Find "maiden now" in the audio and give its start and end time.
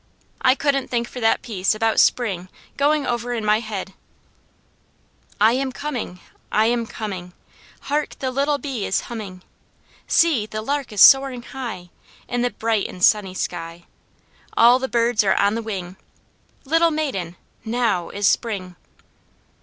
16.89-18.09